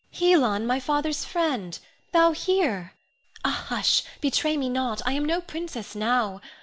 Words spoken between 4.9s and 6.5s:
I am no princess now.